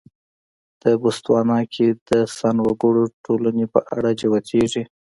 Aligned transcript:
د 0.81 0.83
بوتسوانا 1.01 1.59
کې 1.73 1.87
د 2.09 2.11
سن 2.37 2.55
وګړو 2.67 3.03
ټولنې 3.25 3.65
په 3.73 3.79
اړه 3.95 4.09
جوتېږي. 4.21 4.83